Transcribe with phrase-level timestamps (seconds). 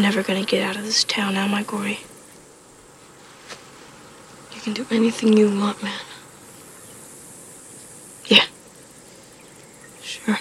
[0.00, 1.98] Never gonna get out of this town, am I, Gory?
[4.54, 6.00] You can do anything you want, man.
[8.26, 8.44] Yeah.
[10.00, 10.38] Sure.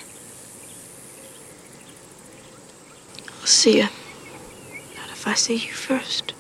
[3.40, 3.90] I'll see you.
[4.96, 6.34] Not if I see you first.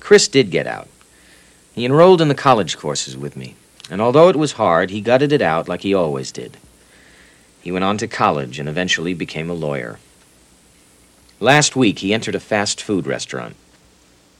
[0.00, 0.88] Chris did get out.
[1.72, 3.54] He enrolled in the college courses with me,
[3.88, 6.58] and although it was hard, he gutted it out like he always did.
[7.65, 9.99] He went on to college and eventually became a lawyer.
[11.39, 13.55] Last week, he entered a fast food restaurant.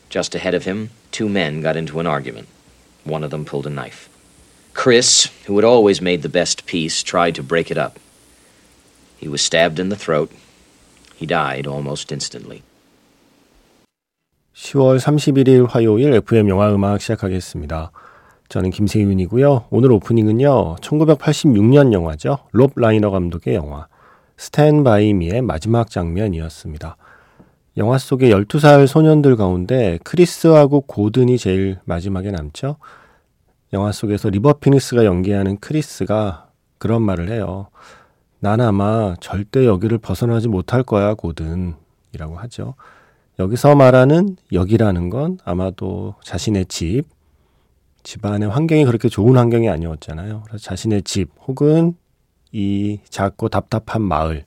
[0.09, 2.47] Just ahead of him, two men got into an argument.
[3.03, 4.09] One of them pulled a knife.
[4.73, 7.99] Chris, who had always made the best piece, tried to break it up.
[9.17, 10.31] He was stabbed in the throat.
[11.15, 12.63] He died almost instantly.
[14.55, 17.91] 10월 31일 화요일 FM 영화 음악 시작하겠습니다.
[18.48, 19.64] 저는 김세윤이고요.
[19.70, 20.76] 오늘 오프닝은요.
[20.76, 22.38] 1986년 영화죠.
[22.52, 23.88] 롭 라이너 감독의 영화
[24.36, 26.96] Stand by Me의 마지막 장면이었습니다.
[27.78, 32.76] 영화 속의 12살 소년들 가운데 크리스하고 고든이 제일 마지막에 남죠.
[33.72, 37.68] 영화 속에서 리버 피닉스가 연기하는 크리스가 그런 말을 해요.
[38.38, 42.74] 난 아마 절대 여기를 벗어나지 못할 거야, 고든이라고 하죠.
[43.38, 47.04] 여기서 말하는 여기라는 건 아마도 자신의 집,
[48.06, 50.44] 집안의 환경이 그렇게 좋은 환경이 아니었잖아요.
[50.46, 51.96] 그래서 자신의 집 혹은
[52.52, 54.44] 이 작고 답답한 마을,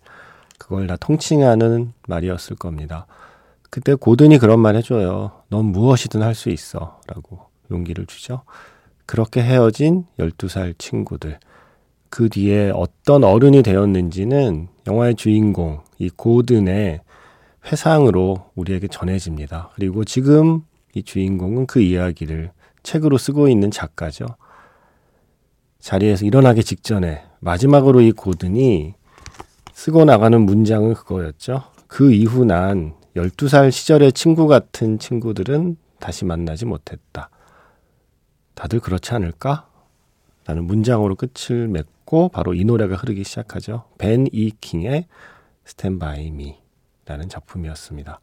[0.58, 3.06] 그걸 다 통칭하는 말이었을 겁니다.
[3.70, 5.44] 그때 고든이 그런 말 해줘요.
[5.50, 7.02] 넌 무엇이든 할 수 있어.
[7.08, 8.44] 라고 용기를 주죠.
[9.06, 11.38] 그렇게 헤어진 12살 친구들.
[12.10, 17.02] 그 뒤에 어떤 어른이 되었는지는 영화의 주인공, 이 고든의
[17.66, 19.72] 회상으로 우리에게 전해집니다.
[19.76, 20.62] 그리고 지금
[20.96, 22.52] 이 주인공은 그 이야기를
[22.84, 24.26] 책으로 쓰고 있는 작가죠.
[25.80, 28.96] 자리에서 일어나기 직전에 마지막으로 이 고든이
[29.74, 31.64] 쓰고 나가는 문장은 그거였죠.
[31.88, 37.30] 그 이후 난 12살 시절의 친구 같은 친구들은 다시 만나지 못했다.
[38.56, 39.68] 다들 그렇지 않을까?
[40.46, 43.86] 라는 문장으로 끝을 맺고 바로 이 노래가 흐르기 시작하죠.
[43.98, 45.06] 벤 이 킹의
[45.66, 46.58] Stand by Me.
[47.06, 48.20] 라는 작품이었습니다.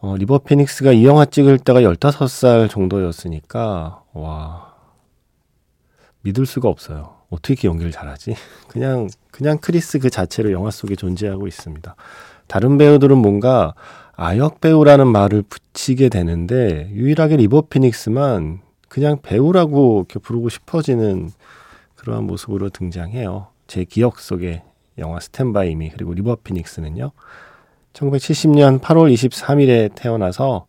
[0.00, 4.74] 어, 리버 피닉스가 이 영화 찍을 때가 15살 정도였으니까, 와,
[6.22, 7.16] 믿을 수가 없어요.
[7.30, 8.36] 어떻게 이렇게 연기를 잘하지?
[8.68, 11.96] 그냥, 그냥 크리스 그 자체로 영화 속에 존재하고 있습니다.
[12.46, 13.74] 다른 배우들은 뭔가
[14.12, 21.30] 아역 배우라는 말을 붙이게 되는데, 유일하게 리버 피닉스만 그냥 배우라고 이렇게 부르고 싶어지는
[21.96, 23.48] 그러한 모습으로 등장해요.
[23.66, 24.62] 제 기억 속에
[24.96, 27.10] 영화 스탠바이 미 그리고 리버 피닉스는요.
[27.98, 30.66] 1970년 8월 23일에 태어나서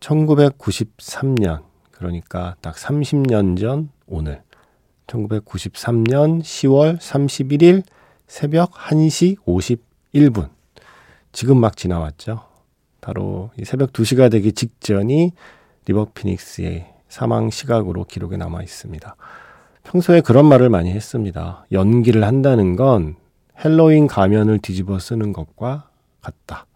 [0.00, 1.62] 1993년
[1.92, 4.42] 그러니까 딱 30년 전 오늘
[5.06, 7.82] 1993년 10월 31일
[8.26, 10.48] 새벽 1시 51분
[11.30, 12.42] 지금 막 지나왔죠.
[13.00, 15.32] 바로 이 새벽 2시가 되기 직전이
[15.86, 19.16] 리버 피닉스의 사망 시각으로 기록에 남아 있습니다.
[19.84, 21.66] 평소에 그런 말을 많이 했습니다.
[21.70, 23.14] 연기를 한다는 건
[23.64, 25.85] 헬로윈 가면을 뒤집어 쓰는 것과
[26.26, 26.66] 같다.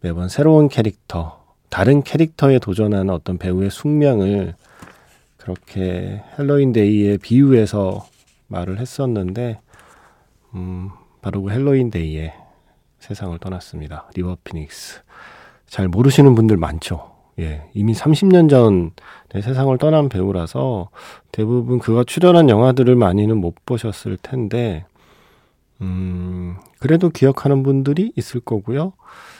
[0.00, 4.54] 매번 새로운 캐릭터, 다른 캐릭터에 도전하는 어떤 배우의 숙명을
[5.36, 8.06] 그렇게 헬로윈 데이에 비유해서
[8.48, 9.60] 말을 했었는데,
[10.54, 10.90] 음,
[11.22, 12.34] 바로 그 헬로윈 데이에
[13.00, 14.10] 세상을 떠났습니다.
[14.14, 15.00] 리버 피닉스.
[15.66, 17.10] 잘 모르시는 분들 많죠.
[17.40, 20.90] 예, 이미 30년 전에 세상을 떠난 배우라서
[21.32, 24.84] 대부분 그가 출연한 영화들을 많이는 못 보셨을 텐데,
[25.80, 28.92] 음, 그래도 기억하는 분들이 있을 거고요.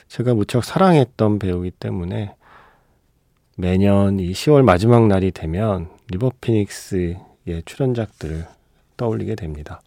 [0.08, 2.34] 제가 무척 사랑했던 배우이기 때문에
[3.56, 8.46] 매년 이 10월 마지막 날이 되면 리버 피닉스의 출연작들을
[8.96, 9.80] 떠올리게 됩니다.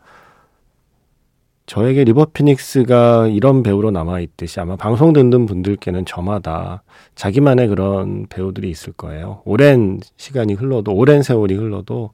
[1.65, 6.81] 저에게 리버 피닉스가 이런 배우로 남아있듯이 아마 방송 듣는 분들께는 저마다
[7.15, 9.41] 자기만의 그런 배우들이 있을 거예요.
[9.43, 12.11] 오랜 시간이 흘러도, 오랜 세월이 흘러도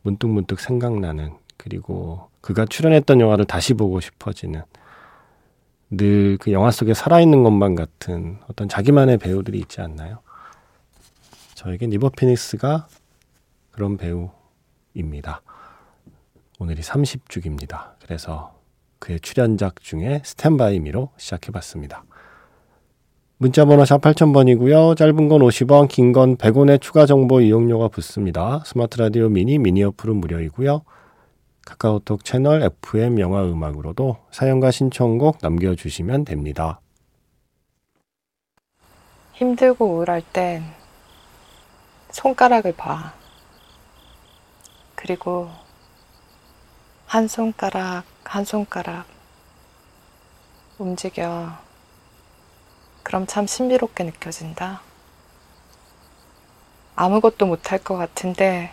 [0.00, 1.32] 문득문득 생각나는,
[1.64, 4.62] 그리고 그가 출연했던 영화를 다시 보고 싶어지는
[5.90, 10.18] 늘 그 영화 속에 살아있는 것만 같은 어떤 자기만의 배우들이 있지 않나요?
[11.54, 12.88] 저에겐 리버 피닉스가
[13.70, 15.40] 그런 배우입니다.
[16.58, 17.92] 오늘이 30주기입니다.
[18.02, 18.54] 그래서
[18.98, 22.04] 그의 출연작 중에 스탠바이 미로 시작해봤습니다.
[23.38, 24.96] 문자번호 샵 8000번이고요.
[24.96, 28.62] 짧은 건 50원, 긴 건 100원의 추가 정보 이용료가 붙습니다.
[28.66, 30.82] 스마트 라디오 미니, 미니 어플은 무료이고요.
[31.66, 36.80] 카카오톡 채널 FM 영화 음악으로도 사연과 신청곡 남겨주시면 됩니다.
[39.32, 40.62] 힘들고 우울할 땐
[42.10, 43.14] 손가락을 봐.
[44.94, 45.50] 그리고
[47.06, 49.06] 한 손가락 한 손가락
[50.78, 51.52] 움직여.
[53.02, 54.80] 그럼 참 신비롭게 느껴진다.
[56.96, 58.72] 아무것도 못할 것 같은데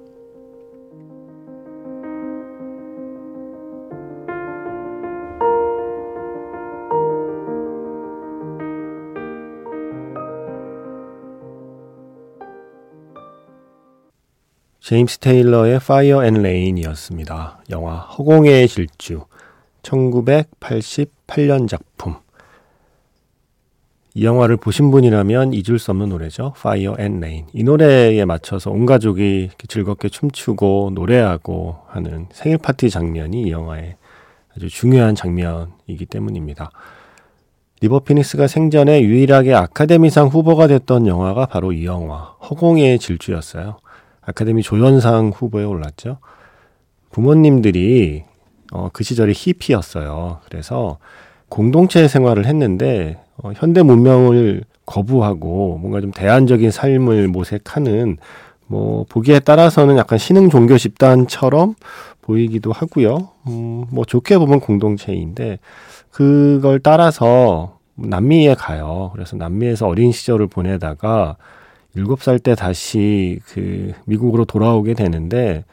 [14.91, 17.63] 제임스 테일러의 Fire and Rain이었습니다.
[17.69, 19.23] 영화 허공의 질주
[19.83, 22.15] 1988년 작품
[24.13, 26.53] 이 영화를 보신 분이라면 잊을 수 없는 노래죠.
[26.57, 27.45] Fire and Rain.
[27.53, 33.95] 이 노래에 맞춰서 온 가족이 즐겁게 춤추고 노래하고 하는 생일 파티 장면이 이 영화의
[34.53, 36.69] 아주 중요한 장면이기 때문입니다.
[37.79, 43.77] 리버 피닉스가 생전에 유일하게 아카데미상 후보가 됐던 영화가 바로 이 영화 허공의 질주였어요.
[44.21, 46.17] 아카데미 조연상 후보에 올랐죠.
[47.11, 48.23] 부모님들이
[48.71, 50.39] 어, 그 시절에 히피였어요.
[50.45, 50.97] 그래서
[51.49, 58.17] 공동체 생활을 했는데 어, 현대 문명을 거부하고 뭔가 좀 대안적인 삶을 모색하는
[58.67, 61.75] 뭐 보기에 따라서는 약간 신흥 종교 집단처럼
[62.21, 63.29] 보이기도 하고요.
[63.47, 65.59] 음, 뭐 좋게 보면 공동체인데
[66.09, 69.09] 그걸 따라서 남미에 가요.
[69.13, 71.35] 그래서 남미에서 어린 시절을 보내다가
[71.95, 75.65] 일곱 살 때 다시 그 미국으로 돌아오게 되는데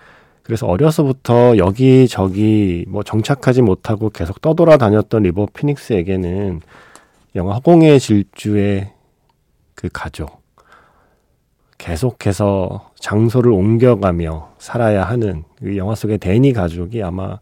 [0.43, 6.61] 그래서 어려서부터 여기저기 뭐 정착하지 못하고 계속 떠돌아 다녔던 리버 피닉스에게는
[7.37, 8.91] 영화 허공의 질주의
[9.75, 10.43] 그 가족
[11.76, 17.38] 계속해서 장소를 옮겨가며 살아야 하는 그 영화 속의 데니 가족이 아마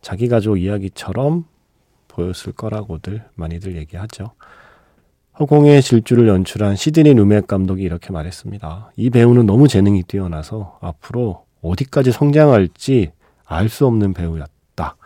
[0.00, 1.44] 자기 가족 이야기처럼
[2.08, 4.32] 보였을 거라고들 많이들 얘기하죠.
[5.40, 8.90] 허공의 질주를 연출한 시드니 루멧 감독이 이렇게 말했습니다.
[8.96, 13.12] 이 배우는 너무 재능이 뛰어나서 앞으로 어디까지 성장할지
[13.46, 14.96] 알 수 없는 배우였다.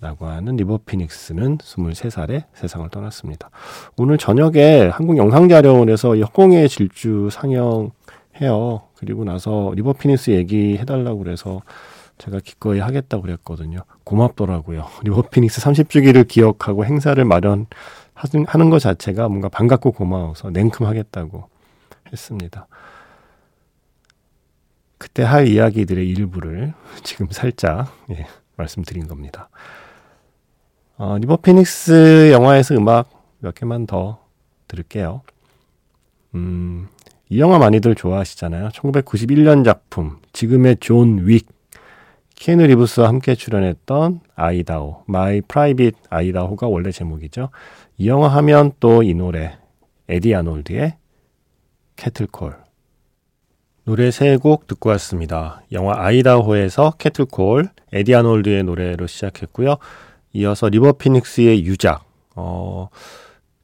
[0.00, 3.50] 라고 하는 리버 피닉스는 23살에 세상을 떠났습니다.
[3.96, 8.82] 오늘 저녁에 한국영상자료원에서 허공의 질주 상영해요.
[8.96, 11.62] 그리고 나서 리버 피닉스 얘기해달라고 그래서
[12.18, 13.80] 제가 기꺼이 하겠다고 그랬거든요.
[14.04, 14.86] 고맙더라고요.
[15.04, 17.66] 리버 피닉스 30주기를 기억하고 행사를 마련
[18.46, 21.48] 하는 것 자체가 뭔가 반갑고 고마워서 냉큼 하겠다고
[22.12, 22.66] 했습니다.
[24.98, 26.74] 그때 할 이야기들의 일부를
[27.04, 28.26] 지금 살짝 예,
[28.56, 29.48] 말씀드린 겁니다.
[30.96, 34.18] 어, 리버 피닉스 영화에서 음악 몇 개만 더
[34.66, 35.22] 들을게요.
[36.34, 36.88] 음,
[37.28, 38.70] 이 영화 많이들 좋아하시잖아요.
[38.70, 41.46] 1991년 작품 지금의 존 윅.
[42.38, 47.50] 키에누 리브스와 함께 출연했던 아이다호, My Private Idaho가 원래 제목이죠.
[47.98, 49.58] 이 영화 하면 또 이 노래
[50.08, 50.94] 에디 아놀드의
[51.96, 52.54] Cattle Call
[53.84, 55.62] 노래 세 곡 듣고 왔습니다.
[55.72, 59.76] 영화 아이다호에서 Cattle Call 에디 아놀드의 노래로 시작했고요.
[60.34, 62.04] 이어서 리버 피닉스의 유작
[62.36, 62.88] 어,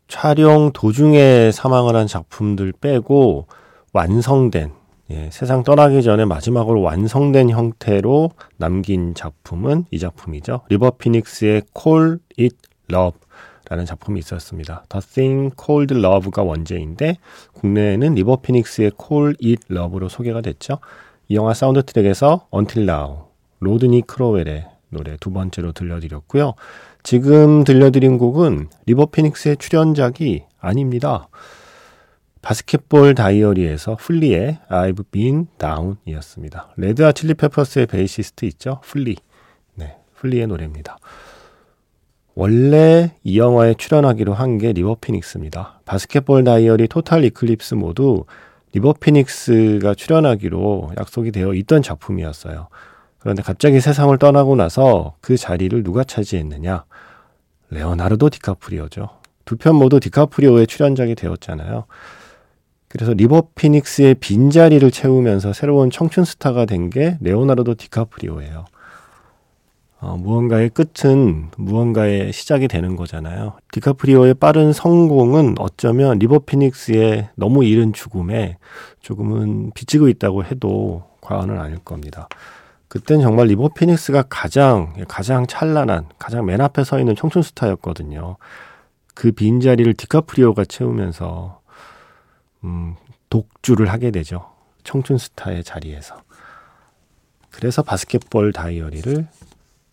[0.08, 3.46] 촬영 도중에 사망을 한 작품들 빼고
[3.92, 4.72] 완성된
[5.10, 10.62] 예, 세상 떠나기 전에 마지막으로 완성된 형태로 남긴 작품은 이 작품이죠.
[10.70, 12.56] 리버 피닉스의 Call It
[12.90, 13.18] Love
[13.68, 14.84] 라는 작품이 있었습니다.
[14.88, 17.18] The Thing Called Love가 원제인데
[17.52, 20.78] 국내에는 리버 피닉스의 Call It Love로 소개가 됐죠.
[21.28, 23.24] 이 영화 사운드 트랙에서 Until Now,
[23.60, 26.54] 로드니 크로웰의 노래 두 번째로 들려드렸고요.
[27.02, 31.28] 지금 들려드린 곡은 리버 피닉스의 출연작이 아닙니다.
[32.44, 36.74] Basketball Diary에서 플리의 I've Been Down 이었습니다.
[36.76, 38.80] Red Hot Chili Peppers의 베이시스트 있죠?
[38.84, 39.16] 플리.
[39.74, 40.98] 네, 플리의 노래입니다.
[42.34, 45.80] 원래 이 영화에 출연하기로 한 게 리버 피닉스입니다.
[45.86, 48.26] Basketball Diary Total Eclipse 모두
[48.74, 52.68] 리버 피닉스가 출연하기로 약속이 되어 있던 작품이었어요.
[53.20, 56.84] 그런데 갑자기 세상을 떠나고 나서 그 자리를 누가 차지했느냐?
[57.70, 59.08] 레오나르도 디카프리오죠.
[59.46, 61.86] 두 편 모두 디카프리오의 출연작이 되었잖아요.
[62.94, 68.66] 그래서 리버 피닉스의 빈자리를 채우면서 새로운 청춘 스타가 된 게 레오나르도 디카프리오예요.
[70.00, 73.54] 어, 무언가의 끝은 무언가의 시작이 되는 거잖아요.
[73.72, 78.58] 디카프리오의 빠른 성공은 어쩌면 리버 피닉스의 너무 이른 죽음에
[79.00, 82.28] 조금은 빚지고 있다고 해도 과언은 아닐 겁니다.
[82.86, 88.36] 그땐 정말 리버 피닉스가 가장 가장 찬란한 가장 맨 앞에 서 있는 청춘 스타였거든요.
[89.14, 91.63] 그 빈자리를 디카프리오가 채우면서
[92.64, 92.96] 음,
[93.30, 94.50] 독주를 하게 되죠.
[94.82, 96.16] 청춘 스타의 자리에서.
[97.50, 99.28] 그래서 Basketball Diary를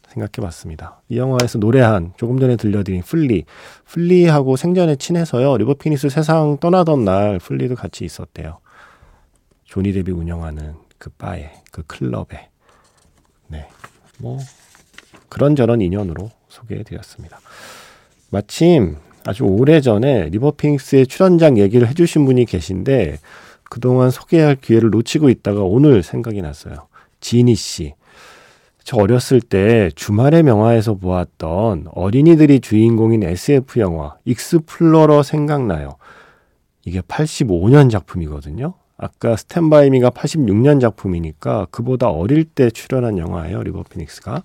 [0.08, 1.02] 생각해 봤습니다.
[1.08, 3.46] 이 영화에서 노래한 조금 전에 들려드린 플리.
[3.86, 5.58] 플리하고 생전에 친해서요.
[5.58, 8.60] 리버 피닉스 세상 떠나던 날 플리도 같이 있었대요.
[9.64, 12.50] 조니 뎁이 운영하는 그 바에, 그 클럽에.
[13.48, 13.70] 네.
[14.18, 14.38] 뭐,
[15.30, 17.40] 그런저런 인연으로 소개해 드렸습니다.
[18.30, 23.20] 마침 아주 오래 전에 리버피닉스의 출연작 얘기를 해주신 분이 계신데
[23.64, 26.88] 그동안 소개할 기회를 놓치고 있다가 오늘 생각이 났어요.
[27.20, 27.94] 지니 씨.
[28.84, 35.98] 저 어렸을 때 주말의 명화에서 보았던 어린이들이 주인공인 SF 영화 Explorer 생각나요.
[36.84, 38.74] 이게 85년 작품이거든요.
[38.98, 43.64] 아까 Stand by Me가 86년 작품이니까 그보다 어릴 때 출연한 영화예요.
[43.64, 44.44] 리버 피닉스가.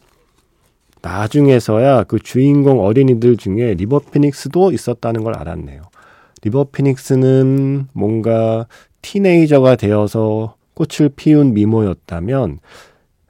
[1.07, 5.83] 나중에서야 그 주인공 어린이들 중에 리버 피닉스도 있었다는 걸 알았네요.
[6.43, 8.67] 리버 피닉스는 뭔가
[9.02, 12.59] 틴에이저가 되어서 꽃을 피운 미모였다면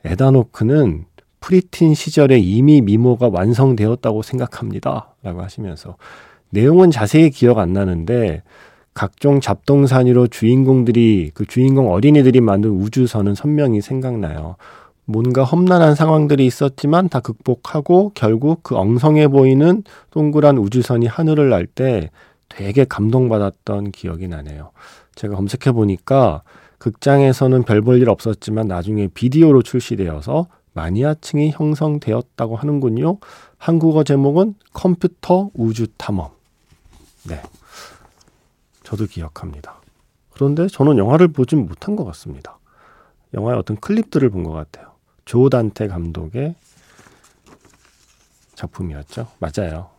[0.05, 1.05] 에단 호크는
[1.41, 5.15] preteen 시절에 이미 미모가 완성되었다고 생각합니다.
[5.23, 5.97] 라고 하시면서
[6.49, 8.43] 내용은 자세히 기억 안 나는데
[8.95, 14.57] 각종 잡동사니로 주인공들이 그 주인공 어린이들이 만든 우주선은 선명히 생각나요.
[15.07, 22.11] 뭔가 험난한 상황들이 있었지만 다 극복하고 결국 그 엉성해 보이는 동그란 우주선이 하늘을 날 때
[22.49, 24.71] 되게 감동받았던 기억이 나네요.
[25.15, 26.43] 제가 검색해 보니까
[26.79, 33.19] 극장에서는 별 볼 일 없었지만 나중에 비디오로 출시되어서 마니아층이 형성되었다고 하는군요.
[33.59, 36.31] 한국어 제목은 컴퓨터 우주 탐험.
[37.29, 37.41] 네.
[38.83, 39.77] 저도 기억합니다.
[40.35, 42.59] 그런데 저는 영화를 보진 못한 것 같습니다.
[43.35, 44.96] 영화의 어떤 클립들을 본 것 같아요.
[45.27, 46.55] 조 단테 감독의
[48.55, 49.27] 작품이었죠.
[49.39, 49.91] 맞아요.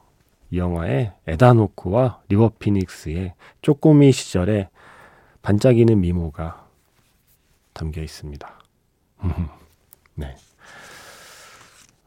[0.50, 4.70] 이 영화에 에단 호크와 리버 피닉스의 쪼꼬미 시절에
[5.42, 6.66] 반짝이는 미모가
[7.74, 8.50] 담겨 있습니다.
[10.16, 10.36] 네.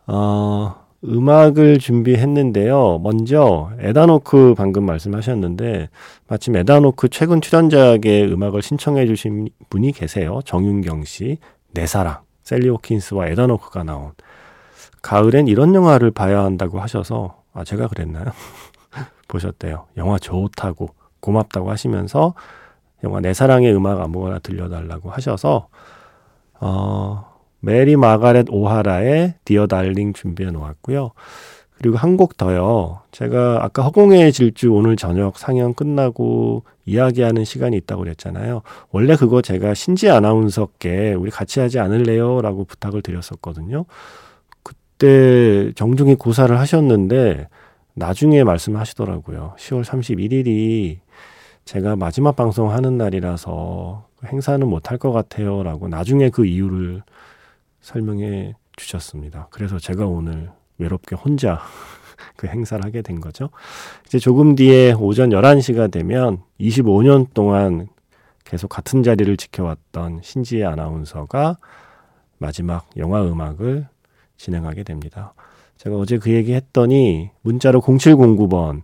[0.06, 3.00] 어, 음악을 준비했는데요.
[3.00, 5.90] 먼저 에단 호크 방금 말씀하셨는데
[6.26, 10.40] 마침 에단 호크 최근 출연작의 음악을 신청해 주신 분이 계세요.
[10.46, 11.38] 정윤경 씨,
[11.72, 14.10] 내 사랑, 샐리 호킨스와 에단 호크가 나온
[15.02, 18.24] 가을엔 이런 영화를 봐야 한다고 하셔서 아 제가 그랬나요?
[19.28, 19.86] 보셨대요.
[19.96, 20.88] 영화 좋다고
[21.20, 22.34] 고맙다고 하시면서
[23.04, 25.68] 영화 내 사랑의 음악 아무거나 들려달라고 하셔서
[26.58, 31.12] 어, 메리 마가렛 오하라의 Dear Darling 준비해 놓았고요.
[31.80, 33.00] 그리고 한 곡 더요.
[33.10, 38.60] 제가 아까 허공의 질주 오늘 저녁 상영 끝나고 이야기하는 시간이 있다고 그랬잖아요.
[38.90, 42.42] 원래 그거 제가 신지 아나운서께 우리 같이 하지 않을래요?
[42.42, 43.86] 라고 부탁을 드렸었거든요.
[44.62, 47.48] 그때 정중히 고사를 하셨는데
[47.94, 49.54] 나중에 말씀하시더라고요.
[49.58, 50.98] 10월 31일이
[51.64, 55.62] 제가 마지막 방송 하는 날이라서 행사는 못할 것 같아요.
[55.62, 57.02] 라고 나중에 그 이유를
[57.80, 59.48] 설명해 주셨습니다.
[59.50, 61.60] 그래서 제가 오늘 외롭게 혼자
[62.36, 63.50] 그 행사를 하게 된 거죠.
[64.06, 67.88] 이제 조금 뒤에 오전 11시가 되면 25년 동안
[68.44, 71.58] 계속 같은 자리를 지켜왔던 신지혜 아나운서가
[72.38, 73.86] 마지막 영화 음악을
[74.36, 75.34] 진행하게 됩니다.
[75.76, 78.82] 제가 어제 그 얘기 했더니 문자로 0709번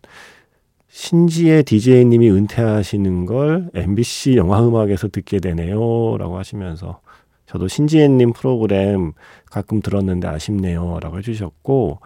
[0.88, 5.76] 신지의 DJ님이 은퇴하시는 걸 MBC 영화 음악에서 듣게 되네요.
[6.18, 7.00] 라고 하시면서
[7.46, 9.12] 저도 신지혜님 프로그램
[9.50, 10.98] 가끔 들었는데 아쉽네요.
[11.00, 12.00] 라고 해주셨고,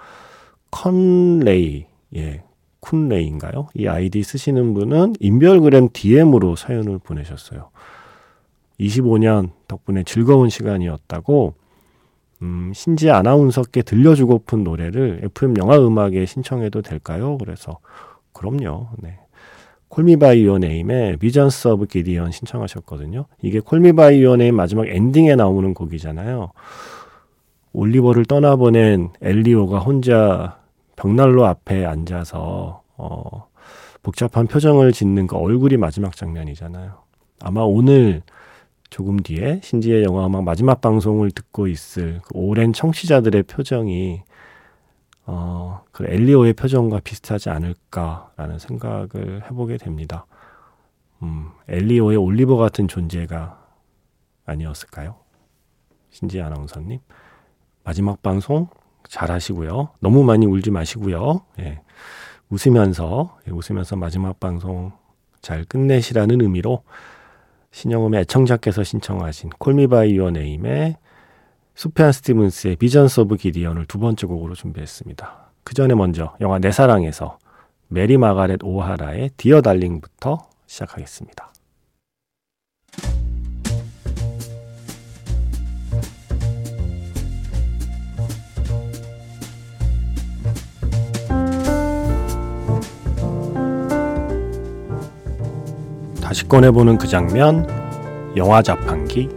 [0.71, 2.43] 컨레이, 예,
[2.81, 3.69] 쿤레이인가요?
[3.75, 7.71] 이 아이디 쓰시는 분은 인별그램 DM으로 사연을 보내셨어요.
[8.79, 11.55] 25년 덕분에 즐거운 시간이었다고,
[12.43, 17.37] 음, 신지 아나운서께 들려주고픈 노래를 FM 영화 음악에 신청해도 될까요?
[17.39, 17.79] 그래서
[18.33, 18.89] 그럼요.
[18.99, 19.20] 네.
[19.91, 23.27] Call Me by Your Name의 Visions of Gideon 신청하셨거든요.
[23.43, 26.53] 이게 Call Me by Your Name 마지막 엔딩에 나오는 곡이잖아요.
[27.73, 30.61] 올리버를 떠나보낸 엘리오가 혼자
[30.97, 33.49] 벽난로 앞에 앉아서 어,
[34.03, 36.93] 복잡한 표정을 짓는 그 얼굴이 마지막 장면이잖아요.
[37.43, 38.23] 아마 오늘
[38.91, 44.23] 조금 뒤에 신지의 영화 음악 마지막 방송을 듣고 있을 그 오랜 청취자들의 표정이
[45.33, 50.27] 어, 그 엘리오의 표정과 비슷하지 않을까라는 생각을 해보게 됩니다.
[51.23, 53.65] 음, 엘리오의 올리버 같은 존재가
[54.45, 55.15] 아니었을까요?
[56.11, 56.99] 신지 아나운서님.
[57.85, 58.67] 마지막 방송
[59.09, 59.91] 잘 하시고요.
[60.01, 61.43] 너무 많이 울지 마시고요.
[61.61, 61.81] 예.
[62.49, 64.91] 웃으면서, 예, 웃으면서 마지막 방송
[65.41, 66.83] 잘 끝내시라는 의미로
[67.71, 70.97] 신영음의 애청자께서 신청하신 콜미바이 유어 네임의
[71.81, 75.53] 수페안 스티븐스의 비전스 오브 기디언을 두 번째 곡으로 준비했습니다.
[75.65, 77.39] 그 전에 먼저 영화 내 사랑에서
[77.89, 81.51] 메리 마가렛 오하라의 Dear Darling부터 시작하겠습니다.
[96.21, 97.67] 다시 꺼내보는 그 장면,
[98.37, 99.31] 영화 자판기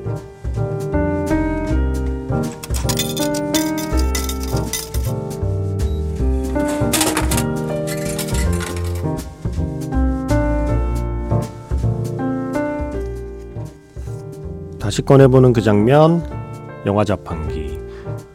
[14.94, 16.24] 다시 꺼내보는 그 장면,
[16.86, 17.80] 영화 자판기.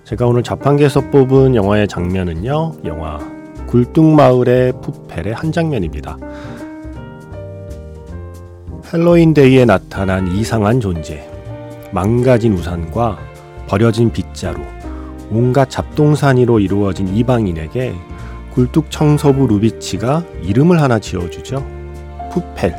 [0.03, 3.21] 제가 오늘 자판기에서 뽑은 영화의 장면은요, 영화
[3.69, 6.19] 굴뚝마을의 푸펠의 한 장면입니다.
[8.93, 11.31] 헬로윈데이에 나타난 이상한 존재,
[11.93, 13.19] 망가진 우산과
[13.69, 14.61] 버려진 빗자루,
[15.31, 17.95] 온갖 잡동사니로 이루어진 이방인에게
[18.51, 21.65] 굴뚝 청소부 루비치가 이름을 하나 지어주죠.
[22.33, 22.75] 푸펠.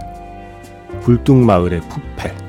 [1.05, 2.48] 굴뚝마을의 푸펠.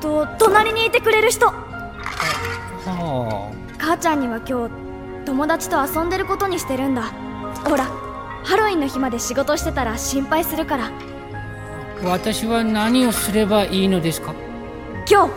[0.00, 1.46] と隣にいてくれる人。
[1.46, 4.74] は母ちゃんには今日
[5.24, 7.12] 友達と遊んでることにしてるんだ。
[7.64, 7.84] ほら
[8.44, 10.86] ハロウィンの日まで仕事してたら心配するから。
[10.86, 10.90] あ
[12.04, 14.34] 私は何をすればいいのですか？
[15.10, 15.28] 今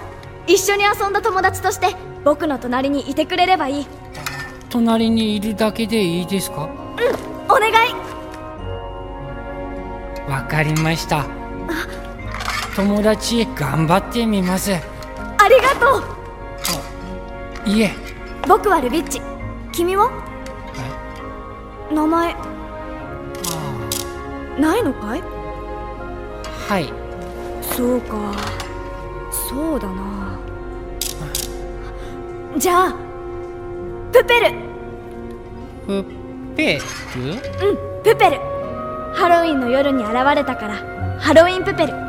[0.47, 3.87] 日一緒に遊んだ友達として僕の隣にいてくれればいい。
[4.69, 6.69] 隣にいるだけでいいですか？
[7.47, 7.73] お願い。
[10.29, 11.25] わかりました
[12.79, 14.71] 友達頑張ってみます。
[14.71, 14.79] あ
[15.49, 15.97] りがと
[17.67, 17.69] う。
[17.69, 17.91] いえ。
[18.47, 19.21] 僕はルビッチ。
[19.73, 20.09] 君は？
[21.91, 22.33] 名前。
[24.57, 25.21] ないのかい？
[26.69, 26.93] はい。
[27.63, 28.15] そうか。
[29.29, 30.39] そうだな。
[32.57, 32.95] じゃあ
[34.13, 34.53] プペル。
[35.85, 36.05] プ
[36.55, 36.81] ペル？
[37.23, 37.33] う
[37.73, 38.39] んプペル。
[39.15, 40.75] ハロウィンの夜に現れたから
[41.19, 42.08] ハロウィンプペル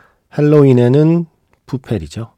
[0.37, 1.25] 헬로윈에는
[1.65, 2.31] 푸펠이죠.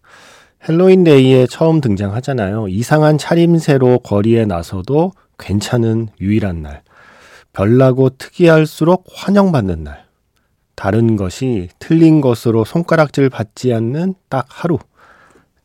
[0.67, 2.67] 헬로윈데이에 처음 등장하잖아요.
[2.69, 6.82] 이상한 차림새로 거리에 나서도 괜찮은 유일한 날.
[7.51, 10.06] 별나고 특이할수록 환영받는 날.
[10.75, 14.79] 다른 것이 틀린 것으로 손가락질 받지 않는 딱 하루.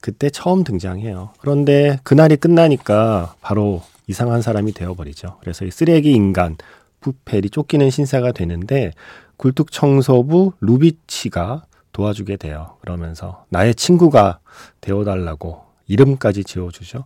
[0.01, 1.33] 그때 처음 등장해요.
[1.39, 5.39] 그런데 그날이 끝나니까 바로 이상한 사람이 되어버리죠.
[5.41, 6.57] 그래서 이 쓰레기 인간
[7.01, 8.93] 푸펠이 쫓기는 신사가 되는데
[9.37, 12.77] 굴뚝 청소부 루비치가 도와주게 돼요.
[12.81, 14.41] 그러면서 나의 친구가
[14.81, 17.05] 되어달라고 이름까지 지어주죠.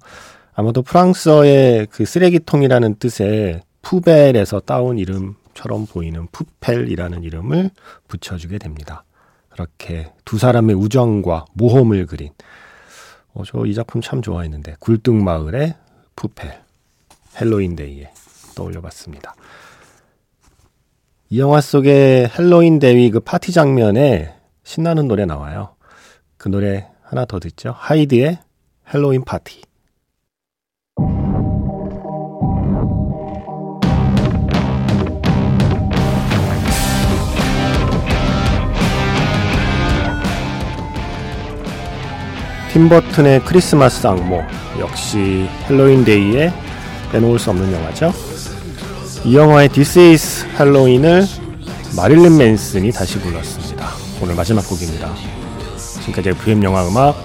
[0.55, 7.71] 아마도 프랑스어의 그 쓰레기통이라는 뜻의 푸벨에서 따온 이름처럼 보이는 푸펠이라는 이름을
[8.09, 9.05] 붙여주게 됩니다.
[9.49, 12.31] 그렇게 두 사람의 우정과 모험을 그린
[13.35, 15.75] 어, 저 이 작품 참 좋아했는데 굴뚝마을의
[16.17, 16.61] 푸펠
[17.41, 18.11] 헬로윈데이에
[18.55, 19.35] 떠올려봤습니다.
[21.31, 25.75] 이 영화 속의 헬로윈 데이 그 파티 장면에 신나는 노래 나와요.
[26.37, 27.75] 그 노래 하나 더 듣죠.
[27.77, 28.39] 하이드의
[28.93, 29.63] Halloween Party.
[42.73, 44.43] 팀버튼의 크리스마스 악몽
[44.79, 46.51] 역시 헬로윈데이에
[47.13, 48.13] 빼놓을 수 없는 영화죠.
[49.25, 51.23] 이 영화의 This is 헬로윈을
[51.95, 53.72] 마릴린 맨슨이 다시 불렀습니다.
[54.23, 55.13] 오늘 마지막 곡입니다.
[55.77, 57.17] 지금까지 FM 영화 음악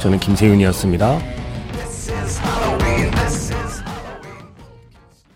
[0.00, 1.41] 저는 김세윤이었습니다.